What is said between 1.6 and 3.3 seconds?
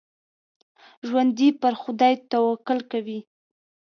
پر خدای توکل کوي